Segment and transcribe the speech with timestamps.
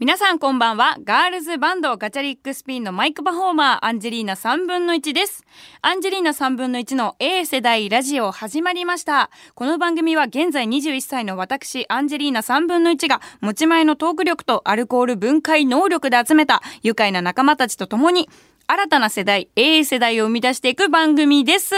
[0.00, 0.96] 皆さんこんばんは。
[1.04, 5.44] ガールズバンドガチャリックスピンのマイクパフォーマー、アンジェリーナ3分の1です。
[5.82, 9.28] アンジェリーナ3分の1の A 世代ラジオ始まりました。
[9.54, 18.30] この番組は現在21歳の私、アンジェリーナ3分の1が持ち前のトーク力とアルコール分解能力で集めた愉快な仲間たちと共に
[18.68, 21.74] 新たな世代、A 世代を生み出していく番組です。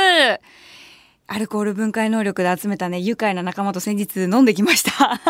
[1.26, 5.20] アルコール分解能力で集めたね、愉快な仲間と先日飲んできました。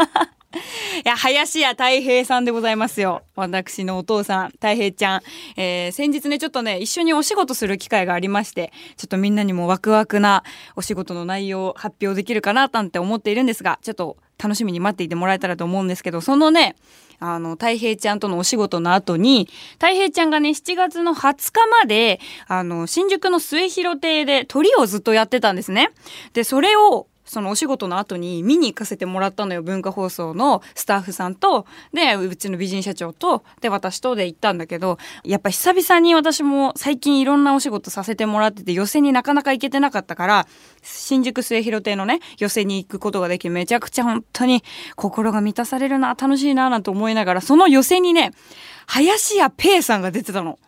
[1.04, 3.22] いや、林家太平さんでございますよ。
[3.36, 5.22] 私のお父さん、太平ちゃん。
[5.56, 10.44] えー、先日ね、ちょっとね、一緒にお仕事する機会がありまして、ちょっとみんなにもワクワクな
[10.76, 16.76] お仕事の内容を発表できるかな、なんて思っているんですが、ちょっと楽しみに待っていてもらえたらと思うんですけど、そのね、
[17.22, 25.90] あの、太平ちゃんとのお仕事の後に、太平ちゃんがね、7月の20日まで、あの、新宿の末広亭で鳥をずっとやってたんですね。
[26.32, 40.46] で、それをそのお仕事の後に見に行かせてもらったのよ文化放送のスタッフさんとでうちの美人社長とで私とで行ったんだけどやっぱ久々に私も最近いろんなお仕事させてもらってて寄席になかなか行けてなかったから
[40.82, 44.62] 新宿末広亭のね寄席に行くことができめちゃくちゃ本当に
[44.96, 48.32] 心が満たされるな楽しいななんて思いながらその寄席にね
[48.86, 50.58] 林家ペイさんが出てたの。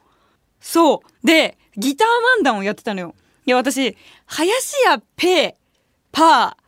[0.60, 3.14] そうでギター漫談をやってたのよ。
[3.44, 5.63] いや私林家ペイ
[6.14, 6.64] パー。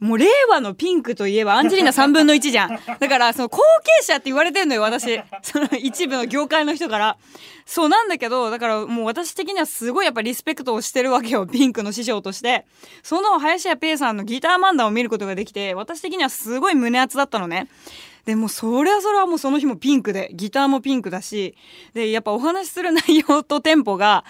[0.00, 2.78] もう令和のピンクといえばアンジェリーナ3分の1じゃん。
[3.00, 3.58] だからその後
[3.98, 5.20] 継者って言われてんのよ、私。
[5.42, 7.16] その一部の業界の人から。
[7.66, 12.64] そうなんだけど、だからもう私的にはすごいやっぱリスペクトをしてるわけよ、ピンクの師匠として。
[13.02, 17.66] その林家ペイさんのギター漫談を見ることができて、私的にはすごい胸熱だったのね。
[18.28, 21.56] でもそりゃそれはもうその日もピンクでギターもピンクだし
[21.94, 24.22] でやっぱお話しする内容とテンポが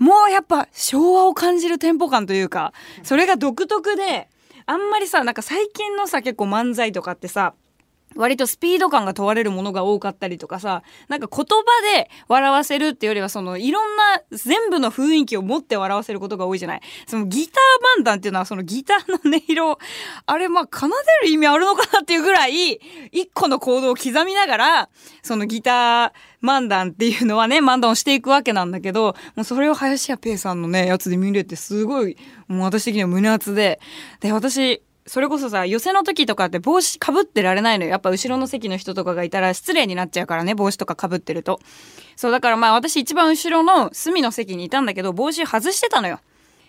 [0.00, 2.72] もうやっぱ昭和を感じるテンポ感というか
[3.04, 4.28] それが独特で
[4.66, 7.54] あんまりさなんか最近のさ結構漫才とかってさ
[8.16, 16.80] 割とスピード感が問われるものが多かったりとかさ、なんか言葉で笑わせるっていうよりは、そのいろんな全部の雰囲気を持って笑わせることが多いじゃない。
[17.06, 19.78] そのギター漫談っていうのはそのギターの音色、
[20.26, 22.80] あれまあ奏でる意味あるのかなっていうぐらい、
[23.12, 24.88] 一個の行動を刻みながら、
[25.22, 32.16] そのギター漫談っていうのはね、漫談をしていくわけなんだけど、もうそれを林家ペイさんのね、やつで見れてすごい、
[32.48, 33.80] もう私的には胸熱で、
[34.20, 37.90] で、私、それこそさ、寄せの時とかって帽子かぶってられないのよ。
[37.90, 41.60] やっぱ後ろの席の人とかがいたら失礼になっちゃうからね、帽子とかかぶってると。
[42.16, 46.20] そう、だからまあ私一番後ろの隅の席にいたんだけど、帽子外してたのよ。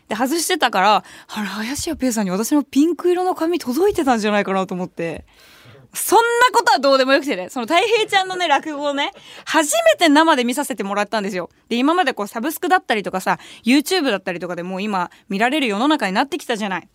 [0.09, 5.25] で、外してたから、あら、林家ペイさんに私のピンク色の髪届いてたんじゃないかなと思って。
[5.93, 9.11] そんなことはどうでもよくてね、その太平ちゃんのね、落語をね、
[9.45, 11.49] 初めて生で見させてもらったんですよ。
[11.69, 16.89] で、今までこうサブスクだったりとかさ、YouTube だったりとかでもう今見られる世の中になってきたじゃない。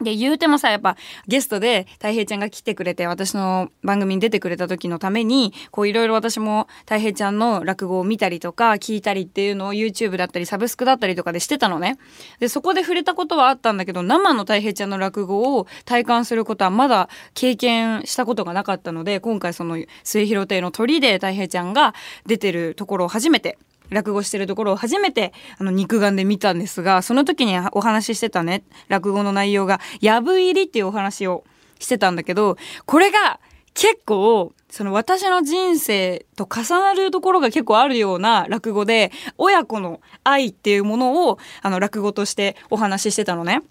[0.00, 0.96] で、言うてもさ、やっぱ
[1.26, 11.98] ゲストで太平ちゃんが来てくれて、私の番組に出てくれた時のために、こういろいろ私も太平ちゃんの落語を見たりとか、聞いたりっていうのを YouTube だったりサブスクだったりとかでしてたのね。
[12.38, 21.94] で、そこで触れたことはあったんだけど、生の太平ちゃんの落語を体感することはまだ経験したことがなかったので、今回その末広亭の鳥で太平ちゃんが
[22.26, 23.58] 出てるところを初めて
[23.90, 31.44] 落語してるところを初めてあの肉眼で見たんですがその時にお話ししてたね落語の内容が「やぶ入り」っていうお話を
[31.78, 32.56] してたんだけど
[32.86, 33.40] これが
[33.74, 43.62] 結構その私の人生と重なるところが結構あるような落語で親子の愛っていうものをあの落語としてお話ししてたのね。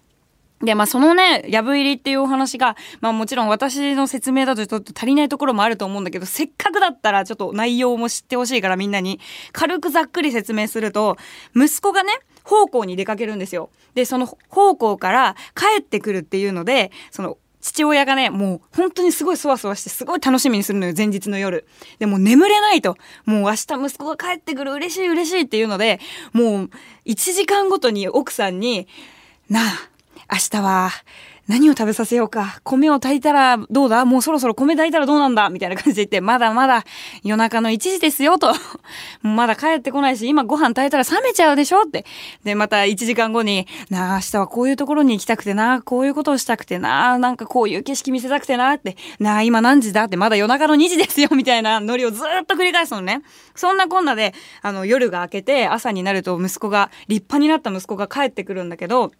[0.62, 9.20] で、まあ、そのね、やぶ入りっていうお話が、まあ、もちろん私の説明だとちょっと足りないところもあると思うんだけど、せっかくだったらちょっと内容も知ってほしいからみんなに、
[9.52, 11.16] 軽くざっくり説明すると、
[11.56, 12.12] 息子がね、
[12.44, 13.70] 奉公に出かけるんですよ。
[13.94, 21.66] で、その奉公から帰ってくるっていうので、その、父親がね、もう本当にすごいそわそわしてすごい楽しみにするのよ、前日の夜。
[21.98, 22.96] でも眠れないと。
[23.26, 23.56] もう明日
[23.86, 26.00] 息子が帰ってくる嬉しい嬉しいっていうので、
[26.32, 26.70] もう
[27.04, 28.88] 1時間ごとに奥さんに、
[29.50, 29.89] なあ、
[30.30, 30.90] 明日は
[31.48, 32.60] 何を食べさせようか。
[32.62, 34.04] 米を炊いたらどうだ？
[34.04, 35.50] もうそろそろ米炊いたらどうなんだ？
[35.50, 36.84] みたいな感じで言って、まだまだ
[37.24, 38.52] 夜中の1時ですよと。
[39.22, 42.06] まだ帰ってこないし、今ご飯炊いたら冷めちゃうでしょって。
[42.44, 53.22] で、また1時間後に、なあ、明日はこういうところに行きたくてな、こういうことをしたくてな、なんかこういう景色見せたくてなって、なあ、今何時だって、まだ夜中の2時ですよみたいなノリをずっと繰り返すのね。
[53.56, 59.10] そんなこんなで、あの、夜が明けて朝になると息子が、立派になった息子が帰ってくるんだけど、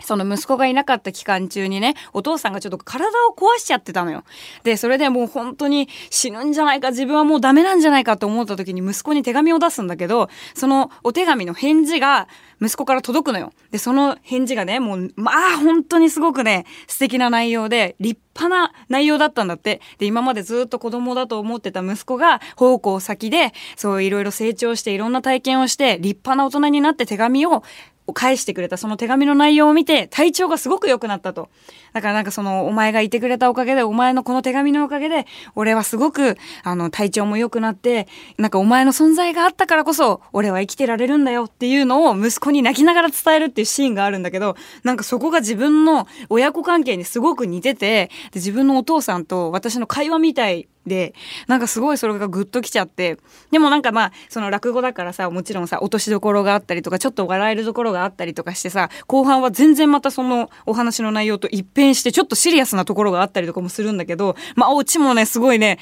[0.00, 4.24] その息子がいなかった期間中にね、お父さんがちょっと体を壊しちゃってたのよ。
[4.64, 12.28] で、それでもう本当に死ぬんじゃないか、自分はもうダメなんじゃないかと思った時に息子に手紙を出すんだけど、そのお手紙の返事が
[12.60, 13.52] 息子から届くのよ。
[13.70, 19.80] で、その返事がね、もう、まあ本当にすごくね、素敵な内容で、立派な内容だったんだって。
[19.98, 27.62] で、今までずっと子供だと思ってた息子が、方向先で、そういろいろ成長していろんな体験をして、立派な大人になって手紙を
[28.08, 31.50] を返してくれたその手紙の内容を見て体調がすごく良くなったと。
[31.92, 38.08] だからなんかそのお前がいてくれたおかげでお前のこの手紙のおかげで俺はすごくあの体調も良くなって
[38.38, 51.14] なんかお前の存在があったからこそ俺は生きてられるんだよっていうのを息子に泣きながら伝えるっていうシーンがあるんだけどなんかそこが自分の親子関係にすごく似てて自分のお父さんと私の会話みたいで、
[51.46, 53.18] なんかすごいそれがグッときちゃって、
[53.50, 65.78] でもなんかまあ、その落語だからさ、もちろんさ、落としどころがあったりとか、ちょっと笑えるところがあったりとかしてさ、後半は全然またそのお話の内容と一変して、ちょっとシリアスなところがあったりとかもするんだけど、まあ、オチもね、すごいね、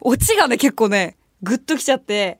[0.00, 2.38] オチがね、結構ね、グッときちゃって、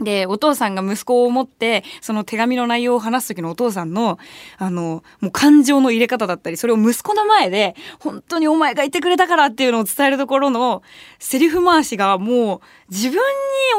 [0.00, 4.18] で、お父さんが息子を持って、その手紙の内容を話す時のお父さんの、
[4.58, 10.82] あの、もう感情の入れ方だったり、それを息子の前で、本当にお前がいてくれたからっていうのを伝えるところの、
[11.18, 12.60] セリフ回しがもう、
[12.90, 13.20] 自分に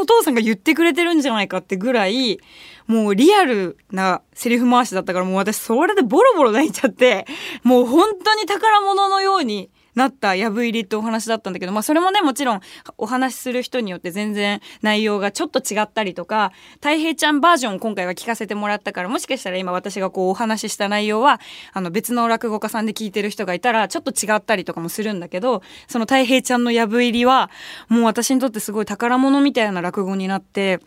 [0.02, 2.40] お父さんが言ってくれてるんじゃないかってぐらい、
[2.88, 7.28] もうリアルなセリフ回しだったから、もう私それでボロボロ泣いちゃって、
[7.64, 12.62] もう本当に宝物のように、なったやぶ入りってお話だったんだけど、まあそれもね、もちろん
[13.00, 21.42] お話しする人によって全然内容がちょっと違ったりとか、太平ちゃんバージョン今回は聞かせてもらったから、もしかしたら今私がこうお話しした内容は、
[21.74, 27.50] あの別の落語家さんで聞いてる人がいたら、ちょっと違ったりとかもするんだけど、その太平ちゃんのやぶ入りは、
[27.90, 30.80] もう私にとってすごい宝物みたいな落語になって、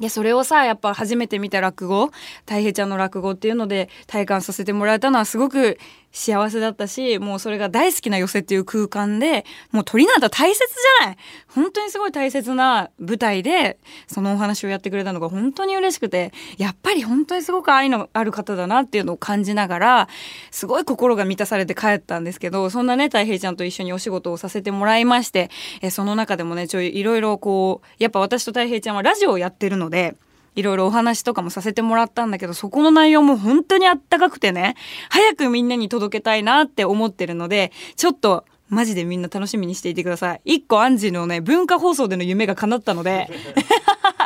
[0.00, 2.10] で、それをさ、やっぱ初めて見た落語、
[2.40, 5.78] 太平ちゃんの落語っていうので体感させてもらえたのはすごく
[6.12, 11.16] 幸せだったし、もうそれが大好きな寄せっていう空間で、もう鳥なんて大切じゃない。
[11.48, 20.08] 本当にすごい大切な舞台で、そのお話をやってくれたのが本当に嬉しくて、やっぱり本当にすごく愛のある方だなっていうのを感じながら、
[20.50, 25.50] すごい心が満たされて帰ったんですけど、そんなね、太平ちゃんと一緒にお仕事をさせてもらいまして、
[25.80, 30.14] えその中でもね、ちょいいろいろこう、やっぱ私と太平ちゃんはラジオをやってるので、
[30.54, 34.74] いろいろお話とかもさせてもらったんだけど、そこの内容も本当にあったかくてね、
[35.08, 40.40] 早くみんなに届けたいなって思ってるので、ちょっとマジでみんな楽しみにしていてください。
[40.44, 43.28] 一個アンジーのね、文化放送での夢が叶ったので、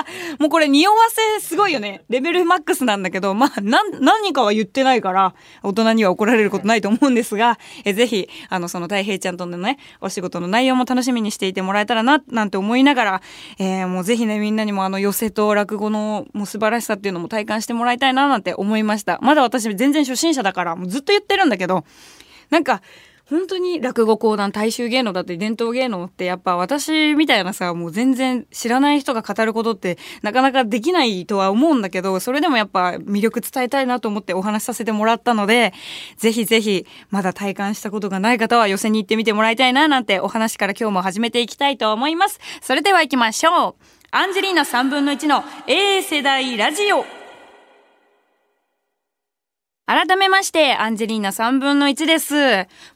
[0.38, 2.05] もうこれ匂わせすごいよね。
[2.08, 13.23] レベルマックスなんだけど、まあ、何、何かは言ってないから、大人には怒られることないと思うんですが、えぜひ、あの、その太平ちゃんとのね、お仕事の内容も楽しみにしていてもらえたらな、なんて思いながら、
[13.58, 19.19] えー、もうぜひね、みんなにもあの、寄せと落語のもう素晴らしさっていうのも体感してもらいたいな、なんて思いました。
[19.23, 21.85] まだ私全然初心者だから、もうずっと言ってるんだけど、
[22.50, 22.82] なんか、
[23.28, 35.75] 本当に落語講談大衆芸能だって伝統芸能ってやっぱ私みたいなさもう全然知らない人が語ることってなかなかできないとは思うんだけどそれでもやっぱ魅力伝えたいなと思ってお話しさせてもらったので
[36.17, 42.38] ぜひぜひまだ体感したことがない方は寄せに行ってみてもらいたいななんてお話から今日も始めていきたいと思います。
[42.61, 43.75] それでは行きましょう。
[44.12, 47.16] アンジェリーナ3分の1の A 世代ラジオ。
[49.87, 52.35] 改めまして、アンジェリーナ3分の1です。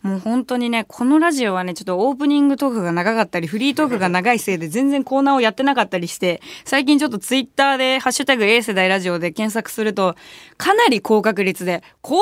[0.02, 10.16] もう本当にね、このラジオはね、ちょっとオープニングトークが長かったり、フリートークが長いせいで全然コーナーをやってなかったりして、最近ちょっとツイッターで、ハッシュタグ A 世代ラジオで検索すると、
[10.56, 12.18] かなり高確率で、コー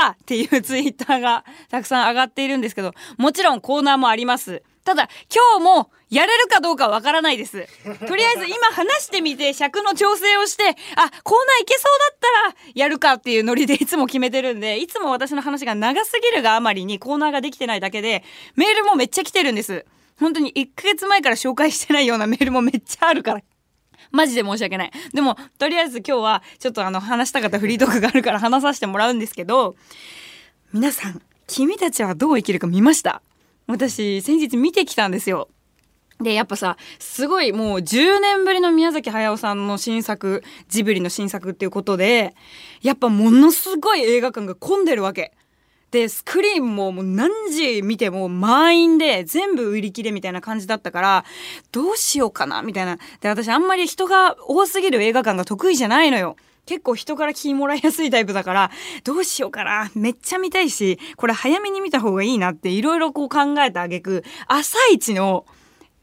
[0.00, 4.62] ナーはっていうツイッターがたくさん上がっているんですけど、もちろんコーナーもあります。
[4.84, 7.66] ただ、今日もやれるかどうかわからないです。
[8.06, 18.24] とりあえず今話してみて尺の調整をして、あ、コーナーいけそうだったらやるかっていうノリで いつも決めてるんで、いつも私の話が長すぎるがあまりにコーナーができてないだけで、
[18.56, 19.86] メールもめっちゃ来てるんです。
[20.20, 23.40] 本当に1ヶ月前から紹介してないような メールもめっちゃあるから。
[24.10, 24.90] マジで申し訳ない。
[25.14, 29.76] でも、とりあえず今日はちょっとあの話したかったフリートークがあるから話させてもらうんですけど、
[30.74, 33.22] 皆さん、君たちはどう生きるか見ました？
[33.66, 35.48] 私先日見てきたんですよ。
[36.22, 42.34] で、やっぱさ、すごいもう10年ぶりの宮崎駿さんの新作、ジブリの新作っていうことで、
[42.80, 45.32] やっぱものすごい映画館が混んでるわけ。
[45.90, 51.24] で、スクリーンももう何時見ても満員で全部売り切れみたいな感じだったから、
[51.70, 52.98] どうしようかなみたいな。
[53.20, 56.36] で、私あんまり人が多すぎる映画館が得意じゃないのよ。
[56.64, 58.70] 結構人から気もらいやすいタイプだから、
[59.04, 59.90] どうしようかな。
[59.94, 65.44] めっちゃ見たいし、これ早めに見た方がいいなっていろいろこう考えたあげく、朝一の、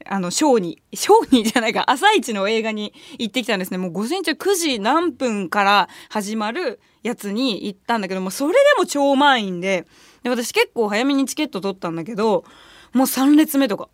[0.06, 3.78] あの、ショーに、ショーにじゃないか、朝一の映画に行ってきたんですね。
[3.78, 9.86] もう午前中9時何分から始まるやつに行ったんだけどもそれでも超満員で
[10.22, 12.44] で私結構早めにチケット取ったんだけど
[12.92, 13.88] もう3列目とか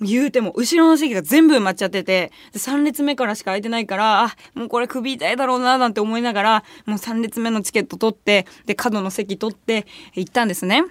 [0.00, 10.84] 言うても後ろの席が全部埋まっちゃってて3列目からしか空いてないからあもうこれ首痛いだろうななんて思いながらもう3列目のチケット取ってで角の席取って行ったんですね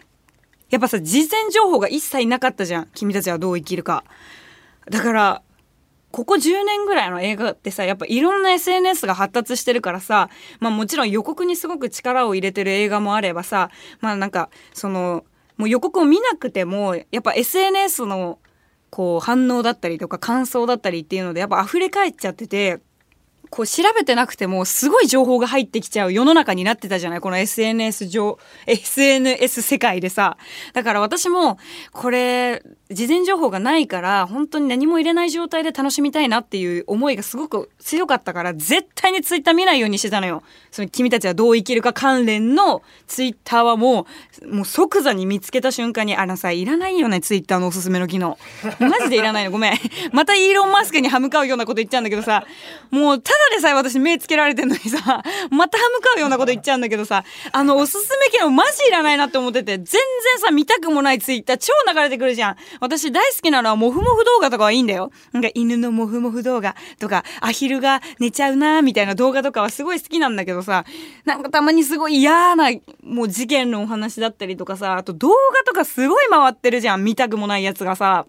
[0.74, 2.88] やっぱさ事前情報が一切なかったじゃん。
[2.96, 4.04] 君たちはどう生きるか。
[4.90, 5.44] だから
[6.10, 13.70] ここ10年ぐらいの映画ってさやっぱいろんな SNS が発達してるからさまあもちろん予告にすごく力を入れてる映画もあればさ
[14.02, 15.26] まあなんかその
[15.58, 18.40] もう予告を見なくてもやっぱ SNS の
[18.90, 22.80] こう反応だったりとか感想だったりっていうのでやっぱ溢れ返っちゃってて
[23.54, 27.20] こう調べてなくてもすごい情報が入ってきちゃう世の中になってたじゃない？
[27.20, 30.38] この SNS 上 SNS 世界でさ。
[30.74, 31.60] だから私も
[31.92, 40.42] これ事前情報がないから本当に何も入れない状態で楽しみたいなっていう思いがすごく強かったから絶対にツイッター見ないようにしてたのよ。
[40.72, 44.08] その君たちはどう生きるか関連のツイッターはも
[44.42, 48.40] うもう即座に見つけた瞬間にあのさいらないよねツイッターのおすすめの機能。
[48.80, 49.52] マジでいらないの。
[49.52, 49.80] ごめん。
[50.12, 52.48] またイーロン・マスクに歯向かうようなこと言っちゃうんだけどさ。
[52.90, 60.02] もうただでさえ私目つけられてんのにさ また歯向かうようなこと言っちゃうんだけどさあのおすすめ機能マジいらないなって思ってて全然
[60.40, 65.12] さ見たくもないツイッター超流れてくるじゃん私大好きなのはモフモフ動画とかはいいんだよ。
[65.32, 70.86] なんか犬のモフモフ動画とか、アヒルが寝ちゃうなーみたいな動画とかはすごい好きなんだけどさ、
[71.26, 72.70] なんかたまにすごい嫌な、
[73.04, 75.36] もう事件のお話だったりとかさ、あと動画
[75.66, 77.04] とかすごい回ってるじゃん。
[77.04, 78.26] 見たくもないやつがさ。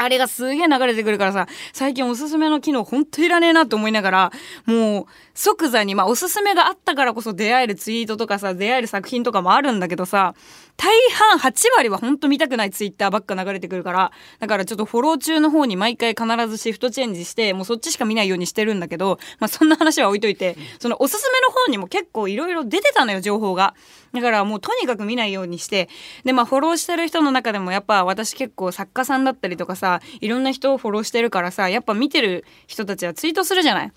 [0.00, 4.32] あれがすげえ流れてくるからさ、最近おすすめの機能ほんといらねえなって思いながら、
[4.66, 10.34] もう即座に、まあおすすめがあったからこそ出会えるツイートとかさ、出会える作品とかもあるんだけどさ、
[10.78, 23.74] 大半8割はほんと見たくないツイッターばっか流れてくるから、だからちょっとフォロー中の方に毎回必ずシフトチェンジして、もうそっちしか見ないようにしてるんだけど、まあそんな話は置いといて、そのおすすめの方にも結構いろいろ出てたのよ、情報が。
[24.12, 25.88] だからもうとにかく見ないようにして
[26.24, 33.92] でまあフォローしてる人の中でもやっぱ私結構作家さんだったりとかさいろんな人をフォローしてるからさやっぱ見てる人たちはツイートするじゃない。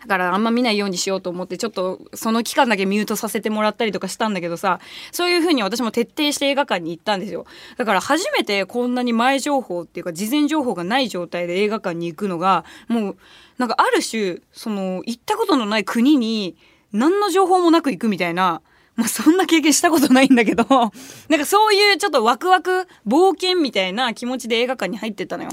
[0.00, 4.80] だからあんま見ないようにしようと思ってちょっとその期間だけミュートさせてもらったりとかしたんだけどさ
[5.12, 13.16] そういう風に私も徹底して映画館に行ったんですよだから初めてこんなに前情報っていうか事前情報がない状態で映画館に行くのがもう
[13.58, 16.56] なんかある種その行ったことのない国に
[16.92, 18.62] 何の情報もなく行くみたいな
[18.96, 20.64] まあ、そんな経験したことないんだけど
[21.28, 25.50] なんかそういうちょっとワクワク冒険みたいな気持ちで映画館に入ってったのよ。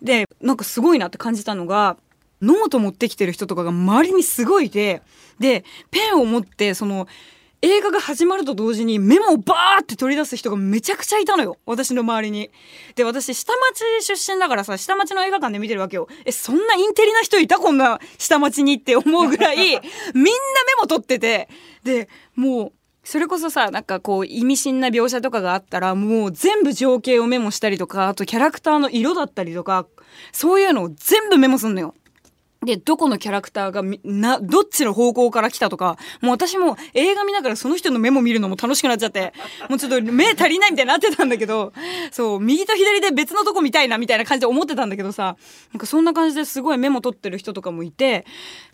[0.00, 1.98] でなんかすごいなって感じたのが
[2.42, 5.02] ノート持ってきてる人とかが周りにすごいいて
[5.38, 7.06] でペンを持ってその
[7.62, 11.58] 映画が始まると同時にメモをバーって取り出す人がめちゃくちゃいたのよ。
[11.66, 12.50] 私の周りに。
[12.94, 16.08] で、私、下町出身だからさ、下町の映画館で見てるわけよ。
[16.24, 17.58] え、そんなインテリな人いた？
[17.58, 19.82] こんな下町にって思うぐらい、 みんなメ
[20.80, 21.48] モ取ってて。
[21.84, 22.72] で、もう、
[23.04, 29.86] それこそさ、なんかこう、意味深な描写とかがあったら、もう全部情景をメモしたりとか、あとキャラクターの色だったりとか、
[30.32, 31.94] そういうのを全部メモすんのよ。
[32.64, 39.32] で、どこのキャラクターがな、どっちの方向から来たとか、もう私も映画見ながらその人のメモ見るのも楽しくなっちゃって、
[39.70, 41.72] もうちょっと目足りないみたいになってたんだけど、
[42.10, 45.38] そう、右と左で別のとこ見たいなみたいな感じで思ってたんだけどさ、
[45.72, 48.26] なんかそんな感じですごいメモ取ってる人とかもいて、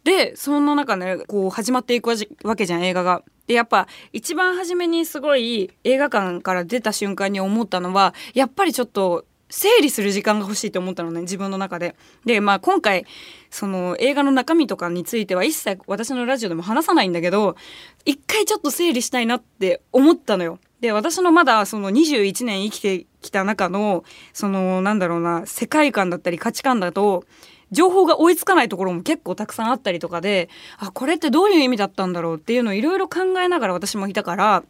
[0.03, 2.11] で、そんな中ね、こう始まっていく
[2.43, 3.23] わけじゃん、映画が。
[3.47, 11.95] で、やっぱ一番初めにすごい映画館から出た瞬間に思ったのは、やっぱりちょっと整理する時間が欲しいと思ったのね自分の中で。
[12.25, 13.07] でまあ今回
[13.51, 17.57] その映画の中身とかについては一切私のラジオでも話さないんだけど
[18.05, 20.59] 一回ちょっと整理したいなって思ったのよ。
[20.81, 27.25] で私のまだその21年生きてきた中のそのなんだろうな世界観だったり価値観だと
[27.73, 30.49] 情報が追いつかないところも結構たくさんあったりとかで
[30.79, 34.65] あこれってどういう意味だったんだろうっていうのをいろいろ考えながら私もいたから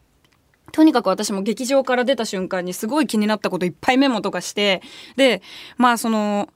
[0.73, 4.83] とにかく私も劇場から出た瞬間にすごい気になったこといっぱいメモとかして、
[5.17, 5.43] で、
[5.77, 6.49] まあその、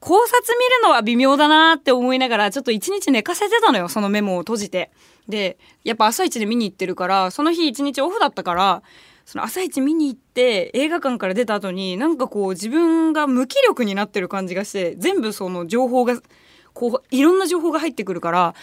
[0.00, 4.90] 考察見るのは微妙だなって思いながら、ちょっと一日寝かせてたのよ、そのメモを閉じて。
[5.28, 8.82] で、やっぱ朝一で見に行ってるから、その日一日オフだったから、
[9.24, 16.20] その朝一見に行って映画館から出た後になんかこう自分が無気力になってる感じがして全部その情報が
[16.72, 18.54] こういろんな情報が入ってくるから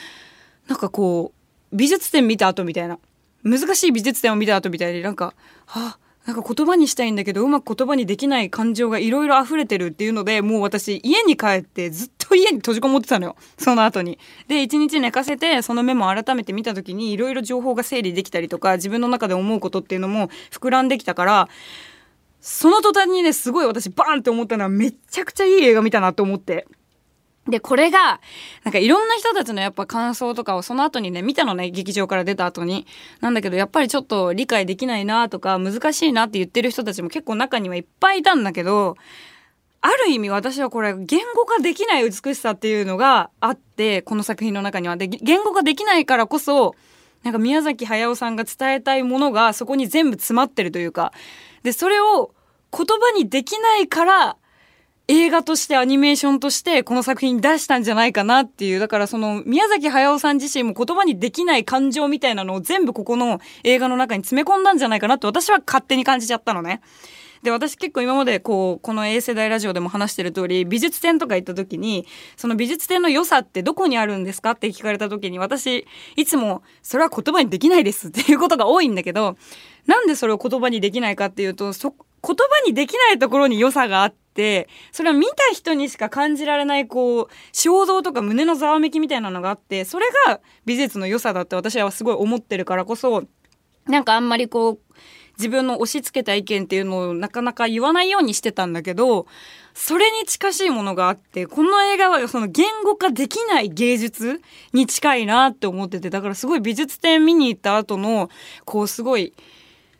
[0.67, 1.33] なんかこ
[1.73, 2.99] う美術展見た後みたいな
[3.43, 5.33] 難しい美術展を見た後みたいになんか、
[5.65, 14.19] はあ、なんか言葉にしたいんだけどうまく言葉にできない感情がいろいろ溢れてるっていうのでもう私家に帰ってずっと家に閉じこもってたのよその後に。
[14.47, 21.49] で一日寝かせてそのメモ改めて見た時にいろいろ情報が整理できたりとか自分の中で思うことっていうのも膨らんできたから
[22.39, 26.67] その途端にねすごい私バーンって思ったのはめちゃくちゃいい映画見たなと思って。
[27.47, 28.21] で、これが、
[28.63, 32.85] なんかいろんな人たちのやっぱ感想とかをその後にね、見たのね、劇場から出た後に。
[33.19, 38.95] なんだけど、やっぱりちょっと理解できないなとか、難しいなって言ってる人たちも結構中にはいっぱいいたんだけど、
[39.81, 44.95] ある意味私はこれ言語化できない美しさっていうのがあって、この作品の中には。
[44.95, 46.75] で、言語化できないからこそ、
[47.23, 51.11] なんか宮崎駿さんが伝えたいものがそこに全部詰まってるというか、
[51.63, 52.31] で、それを
[52.71, 54.37] 言葉にできないから
[55.07, 58.79] 映画としてアニメーションとしてこの作品出したんじゃないかなっていう。
[58.79, 66.81] だからその宮崎駿さん自身も言葉にできない感情みたいなのを全部ここの映画の中に詰め込んだんじゃないかなって私は勝手に感じちゃったのね。
[67.43, 72.05] で、私結構今までこう、この A 世代ラジオでも話してる通り、美術展とか行った時に、
[72.37, 79.37] その美術展の良さってどこにあるんですかって聞かれた時に、私、いつも、それは言葉にできないですっていうことが多いんだけど、
[79.87, 82.35] なんでそれを言葉にできないかっていうと、そ、言葉
[82.67, 84.20] にできないところに良さがあって、
[84.91, 93.23] それは見た人にしか感じられない、こう、衝動とか胸のざわめきみたいなのがあって、それが美術の良さだって私はすごい思ってるからこそ、
[93.87, 94.79] なんかあんまりこう、
[95.37, 99.25] 自分の押し付けた意見っていうのをなかなか言わないようにしてたんだけど、
[99.73, 104.41] それに近しいものがあって、この映画はその言語化できない芸術
[104.73, 108.29] に近いなって思ってて、だからすごい美術展見に行った後の、
[108.65, 109.33] こうすごい、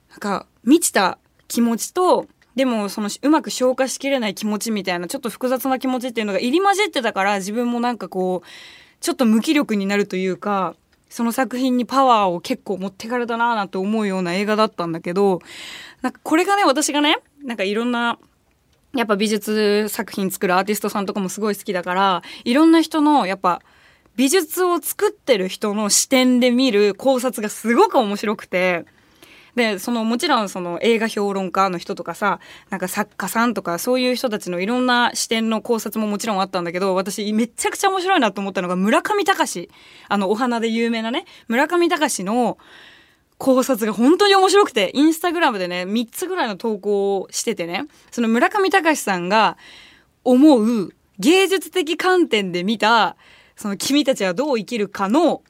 [0.10, 8.48] なんか満ちた気持ちと、でもそのうまく消化しきれない気持ちみたいなちょっと複雑な気持ちっていうのが入り混じってたから自分もなんかこう
[9.00, 10.76] ちょっと無気力になるというか
[11.12, 15.42] その作品にパワーを結構持ってかれたなーなんて思うような映画だったんだけど、
[16.02, 18.18] なんかこれがね、私がね、なんかいろんな、
[18.96, 23.62] やっぱ美術作品作るアーティストさんとかもすごい好きだから、いろんな人のやっぱ
[24.16, 28.86] 美術を作ってる人の視点で見る考察がすごく面白くて、
[29.56, 32.40] でそのもちろんその映画評論家の人とかさ
[32.70, 39.70] なんか作家さんとかそういう人たちのいろんな視点の考察ももちろんあったんだけど私めちゃくちゃ面白いなと思ったのが村上隆。
[40.08, 42.58] あのお花で有名なね村上隆の
[43.38, 49.58] 考察が本当に面白くてインスタグラムでね3つぐらいの投稿をしててねその村上隆さんが
[50.24, 53.16] 思う芸術的観点で見た
[53.56, 55.42] その君たちはどう生きるかの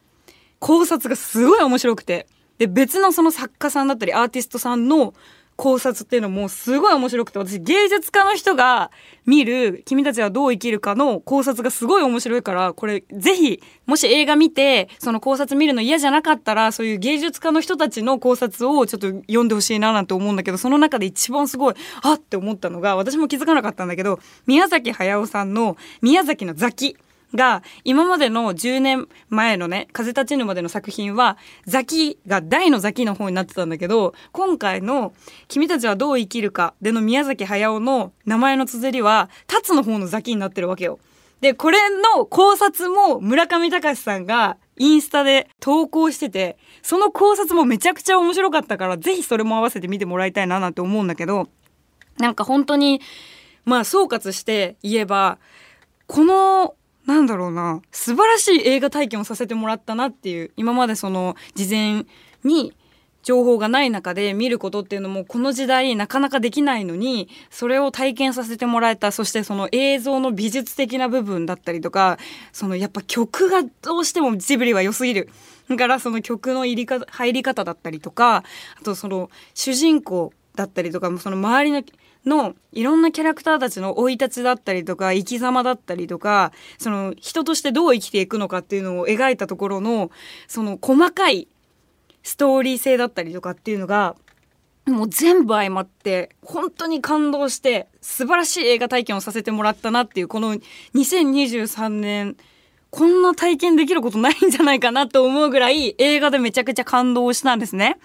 [0.58, 2.26] 考察がすごい面白くて。
[2.58, 5.14] で、別のその作家さんだったりアーティストさんの
[5.56, 8.90] 考察っていうのもすごい面白くて、私芸術家の人が
[9.26, 26.96] 見る君たちはどう生きるかの考察がすごい面白いから、これぜひ、もし映画見て、その考察見るの嫌じゃなかったら、そういう芸術家の人たちの考察をちょっと読んでほしいななんて思うんだけど、その中で一番すごい、あって思ったのが、私も気づかなかったんだけど、宮崎駿さんの宮崎のザキ。
[27.34, 35.12] が今までの10年前のね「風立ちぬ」までの作品はザキが大のザキの方になってたんだけど今回の
[35.48, 40.98] 「君たちはどう生きるか」での宮崎駿の名前の綴りは「立つ」の方のザキになってるわけよ。
[41.40, 51.48] でこれの考察も村上隆さんがインスタで投稿しててその考察もめちゃくちゃ面白かったからぜひそれも合わせて見てもらいたいななんて思うんだけど
[52.18, 53.00] なんか本当に
[53.64, 55.38] まあ総括して言えば
[56.06, 57.80] このなんだろうな。
[57.90, 60.52] 素晴らしい映画体験をさせてもらったなっていう。
[60.56, 62.06] 今までその事前
[62.44, 62.72] に
[63.22, 69.12] 情報がない中で見ることっていうのもこの時代なかなかできないのにそれを体験させてもらえた。
[69.12, 72.18] そしてその映像の美術的な部分だったりとか
[72.52, 75.28] そのやっぱ曲がどうしてもジブリは良すぎる。
[75.68, 78.44] だからその曲の入りか入り方だったりとか
[78.80, 81.82] あとその主人公だったりとかその周りの
[82.26, 90.10] のいろんなキャラクターたちの生い立ちだったりとか生き様だったりとかその人としてどう生きていくのかっていうのを描いたところの
[90.46, 91.48] その細かい
[92.22, 94.16] ストーリー性だったりとかっていうのが
[94.86, 100.54] もう全部相まって本当に感動して素晴らしい映画体験をさせてもらったなっていうこの
[100.94, 102.36] 2023年
[102.92, 107.98] こんな体験できることないんじゃないかなと思うぐらい映画でめちゃくちゃ感動したんですね。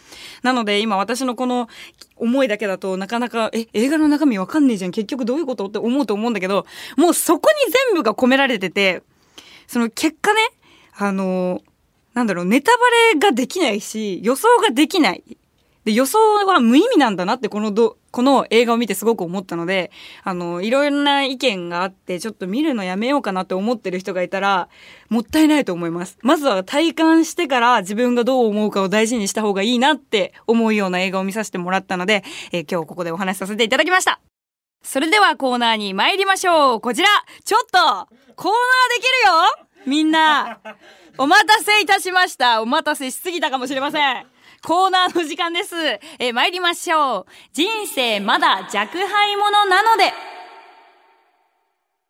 [0.43, 1.67] なので今私のこの
[2.15, 4.91] 思いだけだとなかなか、え、映画の中身わかんねえじゃん。
[4.91, 9.03] 結局どういうことって思うと思うんだけど、もうそこに全部が込められてて、
[9.67, 10.39] その結果ね、
[10.97, 11.61] あの、
[12.13, 12.77] なんだろう、ネタバ
[13.13, 15.23] レができないし、予想ができない。
[15.83, 19.91] で、予想は無意味なんだなってこのど、この映画を見てすごく思ったので、
[20.23, 24.69] あの、いろいろな意見があって、ちょっと見るのやめようかなって思ってる人がいたら、
[25.09, 26.17] もったいないと思います。
[26.23, 34.19] まずは体感してから自分がどう思うかを大事にした方がいいなって思うような映画を見させてもらったので、えー、今日ここでお話しさせていただきました。
[34.81, 36.81] それではコーナーに参りましょう。
[36.81, 37.07] こちら、
[37.45, 40.57] ちょっと、コーナーできるよみんな。
[41.19, 42.63] お待たせいたしました。
[42.63, 44.36] お待たせしすぎたかもしれません。
[44.67, 45.77] コーナーの時間です。
[46.19, 47.25] えー、参りましょう。
[47.53, 50.11] 人生まだ若輩者なので。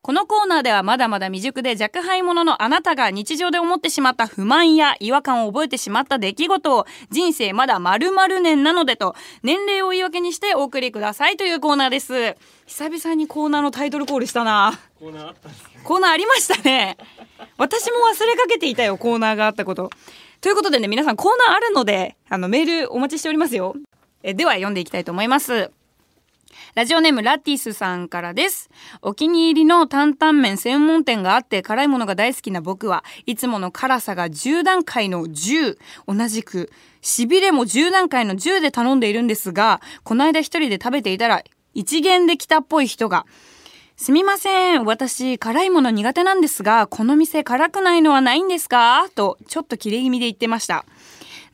[0.02, 16.98] このコーナーではまだまだ未熟で若輩者のあなたが日常で思ってしまった不満や違和感を覚えてしまった出来事を人生まだ〇〇年なのでと年齢を言い訳にしてお送りくださいというコーナーです久々にコーナーのタイトルコールしたなコーナーあったんですコーナーありましたね
[17.58, 19.90] 私も忘れかけていたよコーナーがあったこと
[20.42, 23.76] ということでね皆さんコーナーあるのであのメールお待ちしておりますよ
[24.24, 25.72] えでは読んでいきたいと思います
[26.76, 28.70] ラジオネームラティスさんからです。
[29.02, 35.78] お気に入りの担々麺専門店があって辛いものが大好きな僕はいつもの辛さが10段階の10。
[36.08, 36.72] 同じく、
[37.02, 43.26] 痺れも10段階の10で頼んでいるんですが、この間一人で食べていたら一元で来たっぽい人が、
[44.00, 44.86] すみません。
[44.86, 49.10] 私、辛いもの苦手なんですが、この店辛くないのはないんですか？
[49.16, 50.86] と、ちょっと切れ気味で言ってました。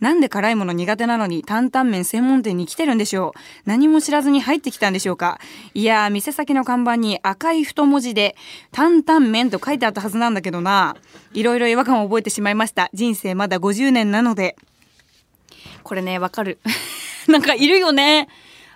[0.02, 3.40] なんで辛いもの苦手なのに担々麺専門店に来てるんでしょう？
[3.66, 5.40] 何も知らずに入ってきたんでしょうか？
[5.74, 8.36] いやー、店先の看板に赤い太文字で
[8.74, 10.98] 担々麺と書いてあったはずなんだけどな。
[11.34, 12.90] いろいろ違和感を覚えてしまいました。
[12.94, 14.58] 人生まだ50年なので。
[15.84, 16.60] これね、わかる。
[17.30, 18.28] なんかいるよね。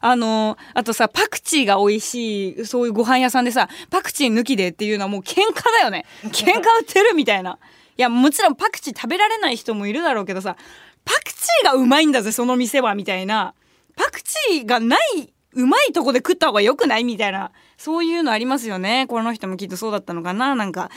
[0.02, 6.06] あの、あとさ、パクチーが美味しい、そういうご飯屋さんでさ、パクチー抜きでっていうのはもう喧嘩だよね。
[6.26, 7.60] 喧嘩売ってるみたいな。
[7.98, 10.56] いや、もちろんパクチー食べられない人もいるだろうけどさ、
[11.04, 13.54] パクチーがうまいんだぜ、その店は、みたいな。
[13.96, 17.52] パクチーがない、うまいとこで食った方が良くないみたいな。
[17.78, 19.08] そういうのありますよね。
[19.08, 20.54] この人もきっとそうだったのかな。
[20.56, 20.92] なんか、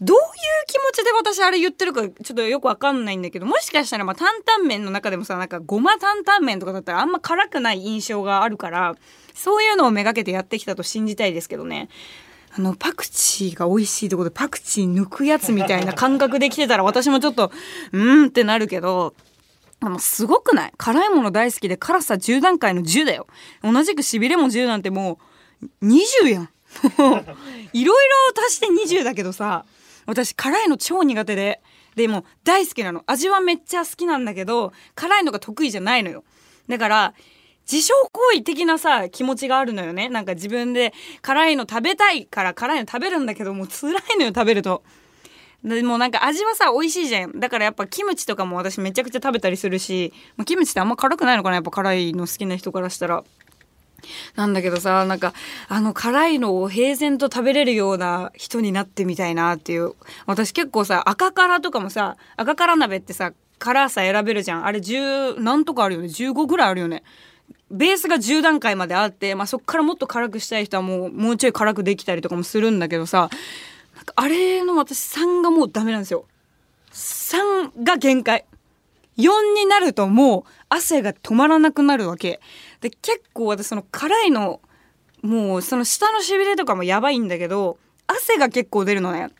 [0.00, 0.22] どういう
[0.66, 8.96] 気持ちで私あれ言ってるかちょっとよくわかんないんだけど、もしかしたらまあ担々麺の中でもさ、なんかごま担々麺とかだったらあんま辛くない印象があるから、
[9.34, 11.88] そういうのをめがけてやってきたと信じたいですけどね。
[12.56, 17.50] あの、パクチーが美味しいところでパクチー抜くやつみたいな感覚できてたら私もちょっと、
[17.92, 19.14] うーんってなるけど、
[19.80, 20.72] あの、すごくない？
[20.76, 23.26] 辛いもの大好きで辛さ10段階の10だよ。
[23.62, 25.18] 同じく痺れも10なんても
[25.80, 26.48] う20やん。
[26.96, 27.24] もう
[27.72, 29.64] いろいろ足して20だけどさ、
[30.06, 31.60] 私辛いの超苦手で。
[31.96, 33.02] でも大好きなの。
[33.06, 36.24] 味はめっちゃ好きなんだけど、辛いのが得意じゃないのよ。
[36.68, 37.14] だから、
[37.70, 40.08] 自傷行為的なさ、気持ちがあるのよね。
[40.08, 44.82] なんか自分で辛いの食べたいから辛いの食べるんだけど、もう辛いのよ、食べると。
[45.62, 47.40] でもなんか味はさ、美味しいじゃん。
[47.40, 51.54] だからやっぱキムチとかも私めちゃくちゃ食べたりするし、ま、キムチってあんま辛くないのかな？
[51.54, 53.24] やっぱ辛いの好きな人からしたら。
[54.36, 55.34] なんだけどさ、なんか、
[55.68, 59.94] あの辛いのを平然と食べれるような人になってみたいなっていう。
[60.26, 64.66] 私結構さ、赤辛とかもさ、赤辛鍋ってさ、辛さ選べるじゃん。
[64.66, 67.02] あれ10、なんとかあるよね？15ぐらいあるよね？
[67.70, 73.30] ベースが10段階まであって、まあ、そっからもっと辛くしたい人はもう、もうちょい辛くできたりとかもするんだけどさ、
[73.96, 76.26] なんかあれの私3がもうダメなんですよ。
[76.92, 78.44] 3が限界。
[79.16, 82.40] 4になるともう汗が止まらなくなるわけ。
[82.84, 84.60] で、結構私その辛いの、
[85.22, 89.30] もうその下のしびれとかもやばいんだけど、汗が結構出るのね。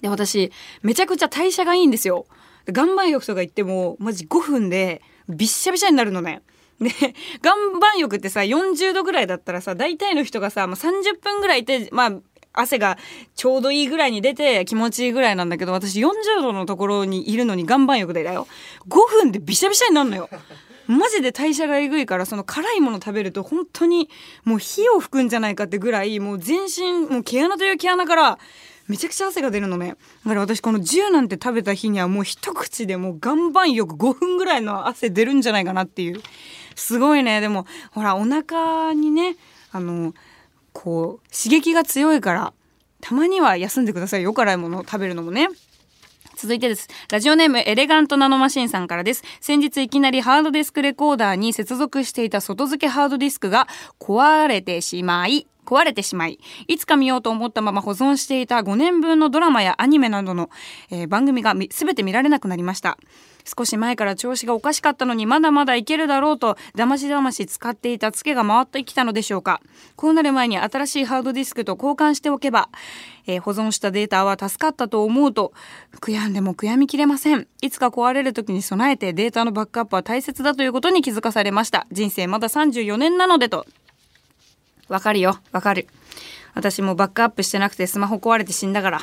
[0.00, 0.50] で、私、
[0.82, 2.26] めちゃくちゃ代謝がいいんですよ。
[2.68, 6.42] 岩盤浴とか行っても、マジ5分でびっしゃびしゃになるのね。
[6.80, 6.90] で、
[7.40, 12.12] 岩盤浴ってさ、40度ぐらいだったらさ、大体の人がさ、まあ、30分ぐらいいて、まあ、
[12.52, 12.98] 汗が
[13.36, 18.48] ちょうどいいぐらいに出て気持ちいいぐらいなんだけど、私40度のところにいるのに岩盤浴でだよ。
[18.88, 20.28] 5分でびしゃびしゃになるのよ。
[20.90, 24.08] マジで代謝がえぐいから、その辛いもの食べると本当に
[24.44, 28.38] もう火を吹くんじゃないかってぐらい、もう全身、もう毛穴という毛穴から、
[28.88, 29.90] めちゃくちゃ汗が出るのね。
[30.24, 36.20] だから私この10なんて食べた日にはもう一口でもう岩盤浴5分ぐらいの汗出るんじゃないかなっていう。
[36.74, 37.40] すごいね。
[37.40, 39.36] でも、ほら、お腹にね、
[39.70, 40.12] あの、
[40.72, 42.52] こう、刺激が強いから、
[43.00, 44.32] たまには休んでくださいよ。
[44.32, 45.48] 辛いものを食べるのもね。
[46.40, 46.88] 続いてです。
[47.12, 49.22] ラジオネームエレガントナノマシンさんからです。
[49.42, 60.48] 先日いきなりハードディスクレコーダーに接続していた外付けハードディスクが壊れてしまい、壊れてしまい、いつか見ようと思ったまま保存していた5年分のドラマやアニメなどの、
[60.90, 62.96] えー番組がみ全て見られなくなりました。
[63.44, 69.60] 少し前から調子がおかしかったのにまだまだいけるだろうとだましだまし使っていたツケが回ってきたのでしょうか。
[69.96, 72.68] こうなる前に新しいハードディスクと交換しておけば、
[73.26, 75.52] えー保存したデータは助かったと思うと
[76.00, 77.46] 悔やんでも悔やみきれません。
[77.62, 81.86] いつか壊れる時に備えてデータのバックアップは大切だということに気づかされました。
[81.90, 83.66] 人生まだ34年なのでと。
[84.88, 85.86] わかるよわかる。
[86.54, 89.00] 私もバックアップしてなくてスマホ壊れて死んだから。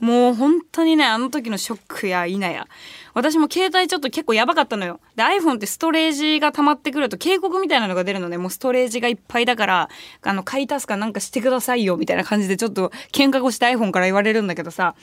[0.00, 2.66] もう本当にね、あの時のショックや否や。
[3.12, 4.98] 私も携帯ちょっと結構やばかったのよ。
[5.14, 8.38] で、iPhone ってストレージが溜まってくると警告みたいなのが出るのね。
[8.38, 9.88] もうストレージがいっぱいだから、
[10.22, 14.94] あの、買い足すかなんかしてくださいよ、みたいな感じでちょっと喧嘩をして iPhone から言われるんだけどさ。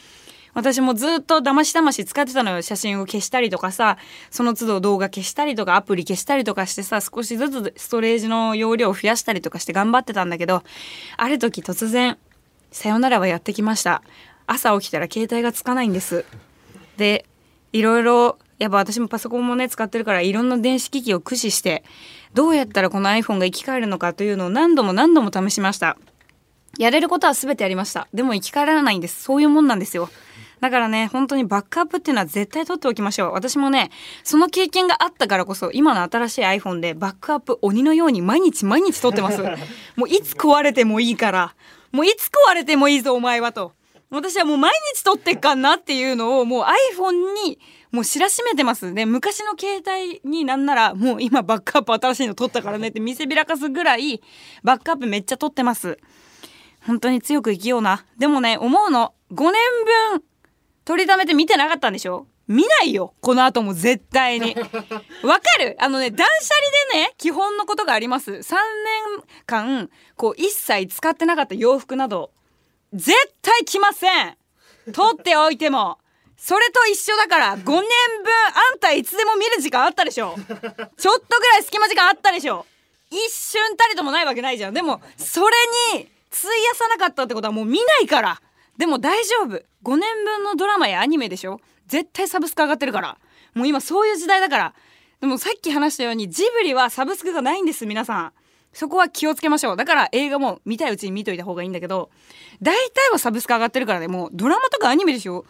[0.53, 2.63] 私もずっと騙し騙し使ってたのよ。
[2.63, 3.99] 写真を消したりとかさ、
[4.31, 10.63] その都度動画消したりとか、アプリ消したりとかしてさ、少しずつストレージの容量を増やしたりとかして頑張ってたんだけど、
[11.17, 12.17] ある時突然、
[12.71, 14.01] さよならはやってきました
[14.47, 16.25] 朝起きたら携帯がつかないんです
[16.97, 17.25] で
[17.73, 21.83] いろいろやっぱ私もパソコンもね使ってるからいろんな電子機器を駆使して
[22.33, 25.97] どうやったらこの iPhone が生き返るのかというのを何度も何度も試しました
[26.79, 30.09] やれることは全てやりましたでも生き返らないんですそういうもんなんですよ
[30.59, 33.31] だからね、本当にバックアップっていうのは絶対取っておきましょう。
[33.33, 33.91] 私もね、
[34.23, 39.41] その経験があったからこそ、今の新しい iPhone でバックアップ鬼のように毎日毎日撮ってます。
[39.95, 41.55] もういつ壊れてもいいから、
[41.91, 43.73] もういつ壊れてもいいぞお前はと。
[44.09, 46.63] 私はもう毎日撮ってっかなっていうのをもう
[46.95, 47.59] iPhone に
[47.91, 48.93] もう知らしめてます。
[48.93, 54.21] で昔の携帯になんならもう今バックアップ新しいの撮ったからねって見せびらかすぐらい
[54.63, 55.97] バックアップめっちゃ撮ってます。
[56.85, 58.05] 本当に強く生きような。
[58.17, 59.13] でもね思うの。
[59.33, 59.53] 5年
[60.13, 60.23] 分
[60.85, 62.27] 取りためて見てなかったんでしょ？
[62.47, 63.13] 見ないよ。
[63.19, 64.55] この後も絶対に。
[64.55, 64.63] わか
[65.59, 65.75] る？
[65.79, 66.55] あのね断捨
[66.93, 68.31] 離でね基本のことがあります。
[68.31, 72.31] 3年間こう一切使ってなかった洋服など。
[72.93, 74.37] 絶対来ません。
[74.93, 75.97] 取っておいても。
[76.37, 80.35] それと一緒だから5年分あんたいつでも見る時間あったでしょ。
[80.97, 82.65] ちょっとぐらい隙間時間あったでしょ。
[83.09, 84.73] 一瞬たりともないわけないじゃん。
[84.73, 85.55] でもそれ
[85.93, 88.41] に費やさなかったってことはもう見ないから。
[88.77, 89.63] でも大丈夫。
[89.83, 91.59] 5年分のドラマやアニメでしょ。
[91.87, 93.17] 絶対サブスク上がってるから。
[93.55, 94.73] もう今そういう時代だから。
[95.19, 98.33] でもさっき話したようにジブリはサブスクがないんです皆さん。
[98.77, 99.75] そこは気をつけましょう。
[99.75, 102.11] だから映画も見たいうちに見といた方がいいんだけど
[102.61, 104.07] 大体はサブスク上がってるからね。
[104.07, 105.45] もうドラマとかアニメでしょ。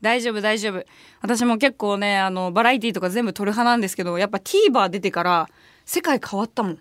[0.00, 0.82] 大丈夫大丈夫。
[1.20, 5.50] 私も結構ねあのバラエティーとか全部撮る派なんですけどやっぱ TVer 出てから
[5.84, 6.78] 世界変わったもん。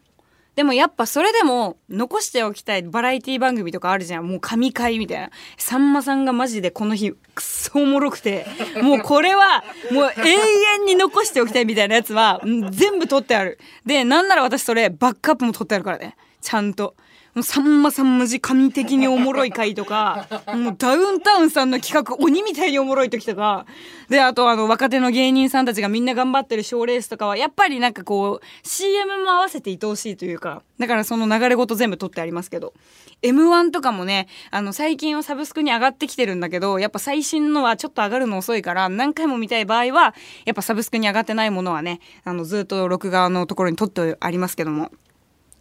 [0.56, 4.28] でもやっぱそれでも残しておきたいバラエティ番組とかあるじゃん。
[4.28, 5.30] もう神回みたいな。
[5.58, 8.46] さんまさんがマジでこの日くそおもろくて。
[8.84, 13.60] もうこれはもう永遠に残しておきたいみたいなやつは全部撮ってある。
[13.86, 16.18] でなんなら私それバックアップも撮ってあるからね。
[16.42, 16.96] ちゃんと
[17.44, 23.66] さんまさんマジ神的におもろい回とか もうダウンタウンさんの企画鬼みたいにおもろい時とか
[24.10, 32.74] であとあの若手の芸人さんたちがみんな頑張ってる賞レースとかはやっぱりなんかこう CM も合わせて愛おしいというかだからその流れごと全部撮ってありますけど
[33.22, 40.14] m 1とかもねあの最近はサブスクに上がってきてるんだけどやっぱ最新のはちょっと上がるの遅いから何回も見たい場合は
[40.44, 44.92] やっぱサブスクに上がってないものはねあのずっと録画のところに撮ってありますけども。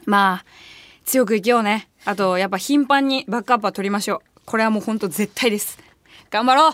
[0.07, 0.45] まあ
[1.11, 1.91] 強く生きようね。
[2.05, 4.41] あと、やっぱ頻繁にバックアップは取りましょう。
[4.47, 5.77] これはもうほんと絶対です。
[6.31, 6.73] 頑張ろう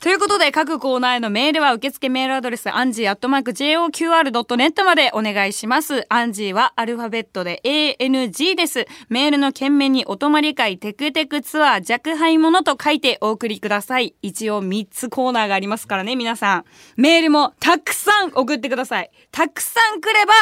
[0.00, 6.06] ということで、各コーナーへのメールは受付メールアドレス、アンジーアットマーク JOQR.net までお願いします。
[6.08, 8.84] アンジーはアルファベットで ANG です。
[9.10, 14.16] メールの件名にお泊まり会、テクテクツアー、若輩者と書いてお送りください。
[14.22, 16.64] 一応3つコーナーがありますからね、皆さん。
[16.96, 19.10] メールもたくさん送ってください。
[19.30, 20.34] たくさん来れば、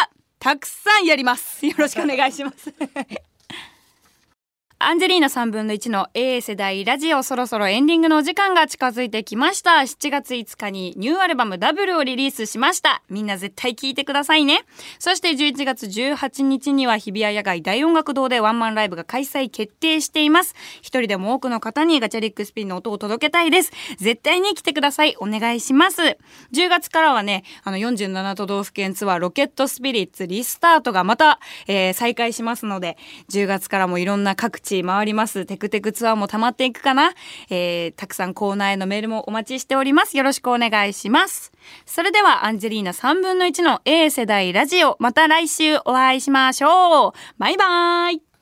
[0.44, 1.64] たくさんやります。
[1.64, 2.70] よろしくお願いします。
[4.80, 9.70] アンジェリーナ3分の1の A 世代ラジオそろそろエンディングのお時間が近づいてきました。
[9.70, 13.02] 7月5日にニューアルバムダブルをリリースしました。
[13.08, 14.64] みんな絶対聴いてくださいね。
[14.98, 20.54] そして11月18日には日比谷野外大音楽堂でワンマンライブが開催決定しています。
[20.82, 23.70] 一人でも多くの方にガチャリックスピンの音を届けたいです。
[23.98, 25.14] 絶対に来てください。
[25.20, 26.02] お願いします。
[26.52, 32.98] 10月からはね、あの47都道府県ツアーロケットスピリッツリスタートがまた、えー、再開しますので、
[33.30, 35.46] 10月からもいろんな各地回ります。
[35.46, 37.12] テクテクツアーも溜まっていくかな、
[37.50, 40.16] えー、たくさんコーナーへのメールもお待ちしております。
[40.16, 41.52] よろしくお願いします。
[41.86, 47.12] それではアンジェリーナ3分の1の A 世代ラジオまた来週お会いしましょう。
[47.38, 48.33] バイバーイ。